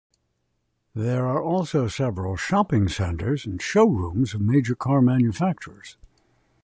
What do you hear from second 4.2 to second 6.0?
of major car manufacturers.